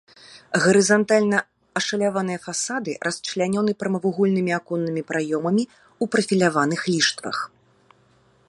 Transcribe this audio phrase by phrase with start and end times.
[0.61, 1.39] Гарызантальна
[1.79, 7.37] ашаляваныя фасады расчлянёны прамавугольнымі аконнымі праёмамі ў прафіляваных ліштвах.